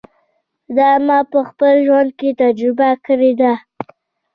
[0.77, 3.53] دا ما په خپل ژوند کې تجربه کړې ده.